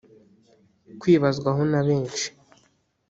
[0.99, 2.27] Kwibazwaho na benshi